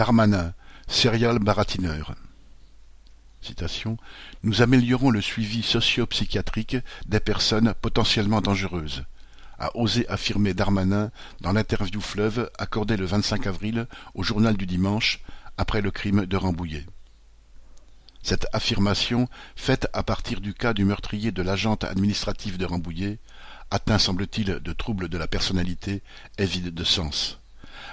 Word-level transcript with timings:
Darmanin, 0.00 0.54
serial 0.88 1.40
baratineur. 1.40 2.14
Nous 4.42 4.62
améliorons 4.62 5.10
le 5.10 5.20
suivi 5.20 5.62
socio-psychiatrique 5.62 6.78
des 7.04 7.20
personnes 7.20 7.74
potentiellement 7.82 8.40
dangereuses, 8.40 9.04
a 9.58 9.76
osé 9.76 10.08
affirmer 10.08 10.54
Darmanin 10.54 11.10
dans 11.42 11.52
l'interview 11.52 12.00
fleuve 12.00 12.50
accordée 12.56 12.96
le 12.96 13.04
25 13.04 13.46
avril 13.46 13.86
au 14.14 14.22
journal 14.22 14.56
du 14.56 14.64
dimanche 14.64 15.20
après 15.58 15.82
le 15.82 15.90
crime 15.90 16.24
de 16.24 16.36
Rambouillet. 16.38 16.86
Cette 18.22 18.46
affirmation, 18.54 19.28
faite 19.54 19.86
à 19.92 20.02
partir 20.02 20.40
du 20.40 20.54
cas 20.54 20.72
du 20.72 20.86
meurtrier 20.86 21.30
de 21.30 21.42
l'agente 21.42 21.84
administrative 21.84 22.56
de 22.56 22.64
Rambouillet, 22.64 23.18
atteint 23.70 23.98
semble-t-il 23.98 24.60
de 24.60 24.72
troubles 24.72 25.10
de 25.10 25.18
la 25.18 25.28
personnalité, 25.28 26.02
est 26.38 26.46
vide 26.46 26.72
de 26.72 26.84
sens. 26.84 27.39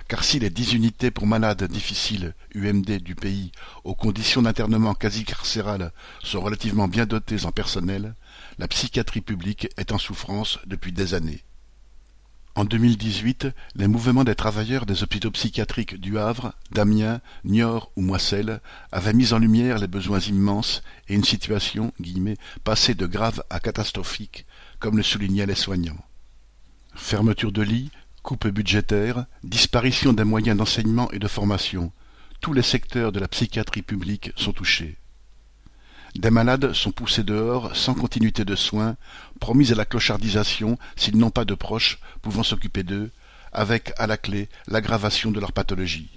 Car 0.08 0.24
si 0.24 0.40
les 0.40 0.50
dix 0.50 0.74
unités 0.74 1.12
pour 1.12 1.28
malades 1.28 1.64
difficiles 1.64 2.34
UMD 2.56 3.02
du 3.02 3.16
pays, 3.16 3.52
aux 3.84 3.96
conditions 3.96 4.42
d'internement 4.42 4.94
quasi 4.94 5.26
carcérales, 5.26 5.92
sont 6.24 6.42
relativement 6.42 6.88
bien 6.88 7.06
dotées 7.06 7.46
en 7.46 7.52
personnel, 7.52 8.16
la 8.58 8.68
psychiatrie 8.68 9.22
publique 9.22 9.70
est 9.78 9.92
en 9.92 9.98
souffrance 9.98 10.60
depuis 10.66 10.92
des 10.92 11.14
années. 11.14 11.44
En 12.58 12.66
2018, 12.66 13.50
les 13.76 13.88
mouvements 13.88 14.24
des 14.24 14.34
travailleurs 14.34 14.88
des 14.88 15.04
hôpitaux 15.04 15.30
psychiatriques 15.30 16.00
du 16.00 16.18
Havre, 16.18 16.54
d'Amiens, 16.72 17.22
Niort 17.44 17.92
ou 17.96 18.02
Moisselles 18.02 18.62
avaient 18.92 19.14
mis 19.14 19.32
en 19.34 19.38
lumière 19.38 19.78
les 19.78 19.86
besoins 19.86 20.20
immenses 20.22 20.82
et 21.08 21.14
une 21.14 21.24
situation 21.24 21.94
guillemets, 22.02 22.38
passée 22.64 22.96
de 22.96 23.06
grave 23.06 23.44
à 23.52 23.60
catastrophique, 23.60 24.48
comme 24.80 24.98
le 24.98 25.04
soulignaient 25.04 25.46
les 25.46 25.54
soignants. 25.54 26.04
Fermeture 26.96 27.52
de 27.52 27.62
lits, 27.62 27.92
coupes 28.28 28.50
budgétaires, 28.50 29.26
disparition 29.46 30.12
des 30.12 30.26
moyens 30.26 30.58
d'enseignement 30.58 31.10
et 31.12 31.18
de 31.18 31.30
formation, 31.30 31.94
tous 32.42 32.52
les 32.52 32.62
secteurs 32.62 33.14
de 33.14 33.22
la 33.22 33.30
psychiatrie 33.30 33.84
publique 33.84 34.34
sont 34.36 34.52
touchés. 34.52 34.98
Des 36.14 36.30
malades 36.30 36.74
sont 36.74 36.92
poussés 36.92 37.24
dehors 37.24 37.74
sans 37.74 37.94
continuité 37.94 38.44
de 38.44 38.58
soins, 38.58 38.98
promis 39.40 39.72
à 39.72 39.76
la 39.76 39.86
clochardisation 39.86 40.78
s'ils 40.98 41.18
n'ont 41.18 41.30
pas 41.30 41.46
de 41.46 41.54
proches 41.54 42.00
pouvant 42.22 42.44
s'occuper 42.44 42.84
d'eux, 42.84 43.12
avec 43.54 43.94
à 43.98 44.08
la 44.08 44.18
clé 44.18 44.50
l'aggravation 44.68 45.32
de 45.32 45.40
leur 45.40 45.54
pathologie. 45.54 46.10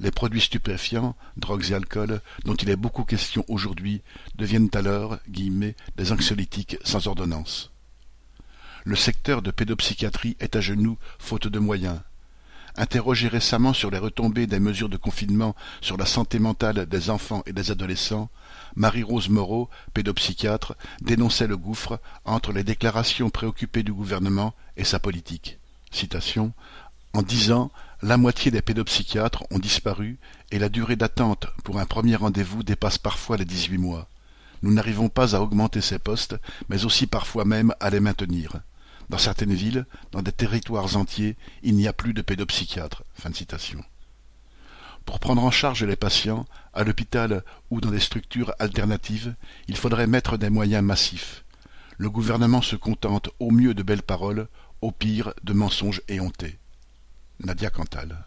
Les 0.00 0.10
produits 0.10 0.42
stupéfiants, 0.42 1.16
drogues 1.38 1.70
et 1.70 1.74
alcool, 1.74 2.20
dont 2.44 2.54
il 2.54 2.68
est 2.68 2.76
beaucoup 2.76 3.04
question 3.04 3.46
aujourd'hui, 3.48 4.02
deviennent 4.34 4.68
alors 4.74 5.16
guillemets, 5.30 5.74
des 5.96 6.12
anxiolytiques 6.12 6.76
sans 6.84 7.06
ordonnance. 7.06 7.73
Le 8.86 8.96
secteur 8.96 9.40
de 9.40 9.50
pédopsychiatrie 9.50 10.36
est 10.40 10.56
à 10.56 10.60
genoux, 10.60 10.98
faute 11.18 11.48
de 11.48 11.58
moyens. 11.58 12.00
Interrogé 12.76 13.28
récemment 13.28 13.72
sur 13.72 13.90
les 13.90 13.96
retombées 13.96 14.46
des 14.46 14.58
mesures 14.58 14.90
de 14.90 14.98
confinement 14.98 15.56
sur 15.80 15.96
la 15.96 16.04
santé 16.04 16.38
mentale 16.38 16.84
des 16.84 17.08
enfants 17.08 17.42
et 17.46 17.54
des 17.54 17.70
adolescents, 17.70 18.28
Marie-Rose 18.76 19.30
Moreau, 19.30 19.70
pédopsychiatre, 19.94 20.74
dénonçait 21.00 21.46
le 21.46 21.56
gouffre 21.56 21.98
entre 22.26 22.52
les 22.52 22.62
déclarations 22.62 23.30
préoccupées 23.30 23.84
du 23.84 23.92
gouvernement 23.94 24.52
et 24.76 24.84
sa 24.84 24.98
politique. 24.98 25.58
En 27.14 27.22
dix 27.22 27.52
ans, 27.52 27.70
la 28.02 28.18
moitié 28.18 28.50
des 28.50 28.60
pédopsychiatres 28.60 29.44
ont 29.50 29.58
disparu 29.58 30.18
et 30.50 30.58
la 30.58 30.68
durée 30.68 30.96
d'attente 30.96 31.46
pour 31.62 31.78
un 31.78 31.86
premier 31.86 32.16
rendez-vous 32.16 32.62
dépasse 32.62 32.98
parfois 32.98 33.38
les 33.38 33.46
dix-huit 33.46 33.78
mois. 33.78 34.08
Nous 34.62 34.74
n'arrivons 34.74 35.08
pas 35.08 35.34
à 35.34 35.40
augmenter 35.40 35.80
ces 35.80 35.98
postes, 35.98 36.36
mais 36.68 36.84
aussi 36.84 37.06
parfois 37.06 37.46
même 37.46 37.74
à 37.80 37.88
les 37.88 38.00
maintenir. 38.00 38.60
Dans 39.08 39.18
certaines 39.18 39.54
villes, 39.54 39.86
dans 40.12 40.22
des 40.22 40.32
territoires 40.32 40.96
entiers, 40.96 41.36
il 41.62 41.74
n'y 41.74 41.88
a 41.88 41.92
plus 41.92 42.14
de 42.14 42.22
pédopsychiatres. 42.22 43.02
Pour 45.04 45.18
prendre 45.20 45.44
en 45.44 45.50
charge 45.50 45.84
les 45.84 45.96
patients, 45.96 46.46
à 46.72 46.84
l'hôpital 46.84 47.44
ou 47.70 47.80
dans 47.80 47.90
des 47.90 48.00
structures 48.00 48.54
alternatives, 48.58 49.34
il 49.68 49.76
faudrait 49.76 50.06
mettre 50.06 50.38
des 50.38 50.50
moyens 50.50 50.82
massifs. 50.82 51.44
Le 51.98 52.10
gouvernement 52.10 52.62
se 52.62 52.76
contente 52.76 53.30
au 53.38 53.50
mieux 53.50 53.74
de 53.74 53.82
belles 53.82 54.02
paroles, 54.02 54.48
au 54.80 54.90
pire 54.90 55.34
de 55.44 55.52
mensonges 55.52 56.02
éhontés. 56.08 56.58
Nadia 57.40 57.70
Cantal 57.70 58.24